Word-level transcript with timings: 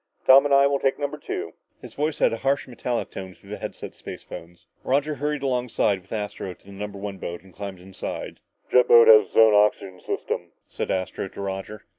"Tom 0.25 0.45
and 0.45 0.53
I 0.55 0.65
will 0.65 0.79
take 0.79 0.97
number 0.97 1.19
two." 1.19 1.53
His 1.79 1.93
voice 1.93 2.17
had 2.17 2.33
a 2.33 2.37
harsh 2.37 2.67
metallic 2.67 3.11
tone 3.11 3.35
through 3.35 3.51
the 3.51 3.59
headset 3.59 3.93
spacephones. 3.93 4.65
Roger 4.83 5.13
hurried 5.13 5.43
along 5.43 5.65
with 5.65 6.11
Astro 6.11 6.55
to 6.55 6.65
the 6.65 6.71
number 6.71 6.97
one 6.97 7.19
boat 7.19 7.43
and 7.43 7.53
climbed 7.53 7.79
inside. 7.79 8.39
"Jet 8.71 8.87
boat 8.87 9.07
has 9.07 9.27
its 9.27 9.37
own 9.37 9.53
oxygen 9.53 10.01
system," 10.01 10.53
said 10.67 10.89
Astro 10.89 11.27
to 11.27 11.41
Roger. 11.41 11.83